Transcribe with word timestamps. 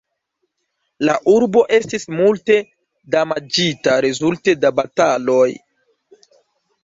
La 1.09 1.15
urbo 1.33 1.61
estis 1.77 2.07
multe 2.19 2.57
damaĝita 3.15 3.99
rezulte 4.05 4.55
de 4.63 4.71
bataloj. 4.79 5.47